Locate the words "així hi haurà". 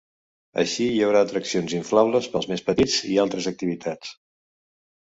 0.61-1.21